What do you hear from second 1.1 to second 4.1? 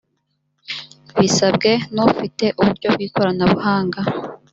bisabwe n’ufite uburyo bw’ikoranabuhanga